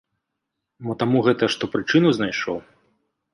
Мо 0.87 0.95
таму 1.03 1.21
гэта, 1.27 1.49
што 1.57 1.69
прычыну 1.75 2.09
знайшоў. 2.21 2.57